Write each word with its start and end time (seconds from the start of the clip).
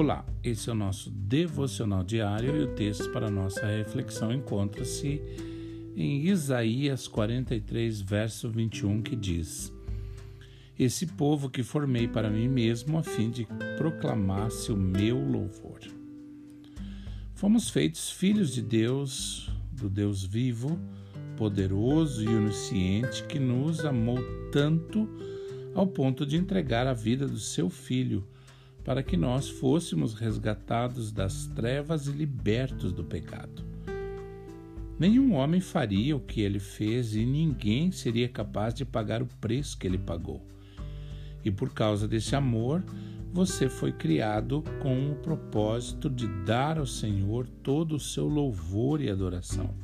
Olá, 0.00 0.24
esse 0.44 0.70
é 0.70 0.72
o 0.72 0.76
nosso 0.76 1.10
devocional 1.10 2.04
diário 2.04 2.56
e 2.56 2.62
o 2.62 2.74
texto 2.76 3.10
para 3.10 3.28
nossa 3.28 3.66
reflexão 3.66 4.32
encontra-se 4.32 5.20
em 5.96 6.24
Isaías 6.24 7.08
43, 7.08 8.00
verso 8.02 8.48
21, 8.48 9.02
que 9.02 9.16
diz: 9.16 9.72
Esse 10.78 11.04
povo 11.04 11.50
que 11.50 11.64
formei 11.64 12.06
para 12.06 12.30
mim 12.30 12.46
mesmo 12.46 12.96
a 12.96 13.02
fim 13.02 13.28
de 13.28 13.48
proclamasse 13.76 14.70
o 14.70 14.76
meu 14.76 15.18
louvor. 15.18 15.80
Fomos 17.34 17.68
feitos 17.68 18.08
filhos 18.08 18.54
de 18.54 18.62
Deus, 18.62 19.50
do 19.72 19.90
Deus 19.90 20.24
vivo, 20.24 20.78
poderoso 21.36 22.22
e 22.22 22.28
onisciente 22.28 23.24
que 23.24 23.40
nos 23.40 23.84
amou 23.84 24.20
tanto 24.52 25.08
ao 25.74 25.88
ponto 25.88 26.24
de 26.24 26.36
entregar 26.36 26.86
a 26.86 26.94
vida 26.94 27.26
do 27.26 27.40
seu 27.40 27.68
filho 27.68 28.24
para 28.88 29.02
que 29.02 29.18
nós 29.18 29.50
fôssemos 29.50 30.14
resgatados 30.14 31.12
das 31.12 31.46
trevas 31.48 32.06
e 32.06 32.10
libertos 32.10 32.90
do 32.90 33.04
pecado. 33.04 33.62
Nenhum 34.98 35.34
homem 35.34 35.60
faria 35.60 36.16
o 36.16 36.20
que 36.20 36.40
ele 36.40 36.58
fez 36.58 37.14
e 37.14 37.26
ninguém 37.26 37.92
seria 37.92 38.26
capaz 38.30 38.72
de 38.72 38.86
pagar 38.86 39.20
o 39.20 39.28
preço 39.42 39.76
que 39.76 39.86
ele 39.86 39.98
pagou. 39.98 40.42
E 41.44 41.50
por 41.50 41.74
causa 41.74 42.08
desse 42.08 42.34
amor, 42.34 42.82
você 43.30 43.68
foi 43.68 43.92
criado 43.92 44.64
com 44.80 45.12
o 45.12 45.16
propósito 45.16 46.08
de 46.08 46.26
dar 46.46 46.78
ao 46.78 46.86
Senhor 46.86 47.46
todo 47.62 47.96
o 47.96 48.00
seu 48.00 48.26
louvor 48.26 49.02
e 49.02 49.10
adoração. 49.10 49.74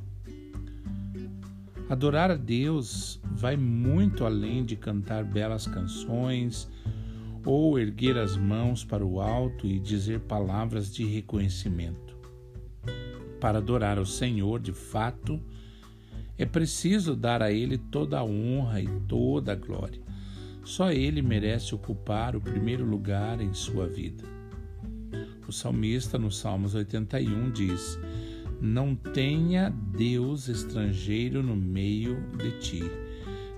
Adorar 1.91 2.30
a 2.30 2.36
Deus 2.36 3.20
vai 3.32 3.55
muito 3.55 4.24
além 4.24 4.64
de 4.64 4.77
cantar 4.77 5.24
belas 5.24 5.66
canções 5.66 6.72
ou 7.45 7.78
erguer 7.78 8.17
as 8.17 8.37
mãos 8.37 8.84
para 8.84 9.05
o 9.05 9.20
alto 9.20 9.67
e 9.67 9.78
dizer 9.78 10.20
palavras 10.20 10.92
de 10.92 11.05
reconhecimento. 11.05 12.17
Para 13.41 13.59
adorar 13.59 13.98
ao 13.98 14.06
Senhor 14.06 14.59
de 14.59 14.73
fato, 14.73 15.41
é 16.39 16.47
preciso 16.47 17.15
dar 17.15 17.42
a 17.42 17.53
Ele 17.53 17.77
toda 17.77 18.19
a 18.19 18.25
honra 18.25 18.81
e 18.81 18.89
toda 19.06 19.53
a 19.53 19.56
glória. 19.56 20.00
Só 20.65 20.91
Ele 20.91 21.20
merece 21.20 21.75
ocupar 21.75 22.34
o 22.34 22.41
primeiro 22.41 22.84
lugar 22.84 23.41
em 23.41 23.53
sua 23.53 23.87
vida. 23.87 24.25
O 25.47 25.53
salmista, 25.53 26.19
no 26.19 26.31
Salmos 26.31 26.75
81, 26.75 27.50
diz: 27.53 27.98
Não 28.61 28.97
tenha 28.97 29.69
Deus 29.69 30.48
estrangeiro 30.48 31.42
no 31.42 31.55
meio 31.55 32.17
de 32.39 32.59
ti. 32.61 32.83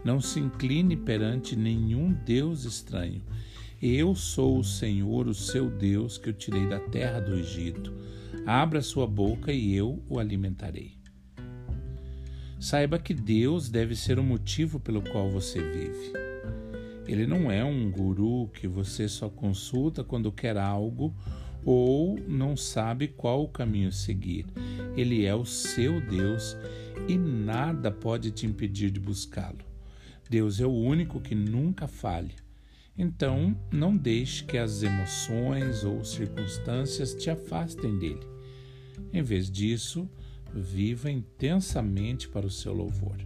Não 0.05 0.20
se 0.20 0.41
incline 0.41 0.97
perante 0.97 1.55
nenhum 1.55 2.12
Deus 2.12 2.64
estranho 2.64 3.23
eu 3.80 4.14
sou 4.14 4.58
o 4.58 4.64
Senhor, 4.64 5.27
o 5.27 5.34
seu 5.34 5.69
Deus, 5.69 6.16
que 6.16 6.30
eu 6.30 6.32
tirei 6.32 6.66
da 6.66 6.80
terra 6.80 7.20
do 7.20 7.34
Egito. 7.34 7.92
Abra 8.46 8.80
sua 8.80 9.06
boca 9.06 9.52
e 9.52 9.74
eu 9.74 10.02
o 10.08 10.18
alimentarei. 10.18 10.96
Saiba 12.58 12.98
que 12.98 13.12
Deus 13.12 13.68
deve 13.68 13.94
ser 13.94 14.18
o 14.18 14.24
motivo 14.24 14.80
pelo 14.80 15.02
qual 15.02 15.30
você 15.30 15.60
vive. 15.60 16.12
Ele 17.06 17.27
não 17.27 17.50
é 17.50 17.62
um 17.62 17.91
guru 17.91 18.48
que 18.48 18.66
você 18.66 19.08
só 19.08 19.28
consulta 19.28 20.02
quando 20.02 20.33
quer 20.33 20.56
algo 20.56 21.14
ou 21.64 22.18
não 22.27 22.56
sabe 22.56 23.08
qual 23.08 23.42
o 23.42 23.48
caminho 23.48 23.92
seguir. 23.92 24.46
Ele 24.96 25.27
é 25.27 25.34
o 25.34 25.44
seu 25.44 26.00
Deus 26.00 26.56
e 27.06 27.18
nada 27.18 27.90
pode 27.90 28.30
te 28.30 28.46
impedir 28.46 28.90
de 28.90 29.00
buscá-lo. 29.00 29.58
Deus 30.30 30.61
é 30.61 30.66
o 30.66 30.72
único 30.72 31.20
que 31.20 31.34
nunca 31.34 31.86
falha. 31.86 32.45
Então, 32.98 33.55
não 33.70 33.94
deixe 33.94 34.42
que 34.44 34.56
as 34.56 34.83
emoções 34.83 35.84
ou 35.84 36.02
circunstâncias 36.02 37.14
te 37.14 37.29
afastem 37.29 37.98
dele. 37.98 38.27
Em 39.12 39.23
vez 39.23 39.51
disso, 39.51 40.08
viva 40.55 41.11
intensamente 41.11 42.29
para 42.29 42.46
o 42.46 42.51
seu 42.51 42.73
louvor. 42.73 43.18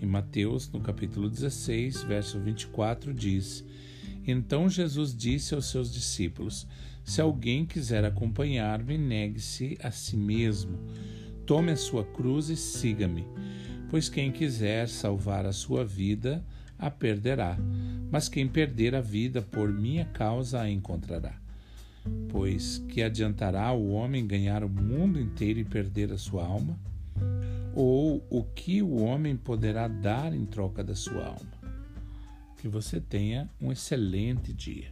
Em 0.00 0.06
Mateus, 0.06 0.70
no 0.70 0.80
capítulo 0.80 1.28
16, 1.28 2.04
verso 2.04 2.38
24, 2.38 3.12
diz: 3.12 3.64
Então 4.26 4.68
Jesus 4.68 5.16
disse 5.16 5.54
aos 5.54 5.66
seus 5.66 5.92
discípulos: 5.92 6.66
Se 7.02 7.20
alguém 7.20 7.66
quiser 7.66 8.04
acompanhar-me, 8.04 8.96
negue-se 8.96 9.76
a 9.82 9.90
si 9.90 10.16
mesmo, 10.16 10.78
tome 11.44 11.72
a 11.72 11.76
sua 11.76 12.04
cruz 12.04 12.48
e 12.50 12.56
siga-me. 12.56 13.26
Pois 13.88 14.08
quem 14.08 14.30
quiser 14.30 14.88
salvar 14.88 15.46
a 15.46 15.52
sua 15.52 15.84
vida, 15.84 16.44
a 16.78 16.90
perderá, 16.90 17.56
mas 18.10 18.28
quem 18.28 18.46
perder 18.46 18.94
a 18.94 19.00
vida 19.00 19.42
por 19.42 19.72
minha 19.72 20.04
causa 20.06 20.60
a 20.60 20.70
encontrará. 20.70 21.34
Pois 22.28 22.78
que 22.88 23.02
adiantará 23.02 23.72
o 23.72 23.90
homem 23.90 24.26
ganhar 24.26 24.62
o 24.62 24.68
mundo 24.68 25.20
inteiro 25.20 25.58
e 25.58 25.64
perder 25.64 26.12
a 26.12 26.18
sua 26.18 26.44
alma? 26.44 26.78
Ou 27.74 28.24
o 28.30 28.42
que 28.42 28.80
o 28.80 28.96
homem 28.96 29.36
poderá 29.36 29.88
dar 29.88 30.32
em 30.32 30.46
troca 30.46 30.82
da 30.82 30.94
sua 30.94 31.26
alma? 31.26 31.56
Que 32.58 32.68
você 32.68 33.00
tenha 33.00 33.50
um 33.60 33.70
excelente 33.70 34.52
dia. 34.52 34.90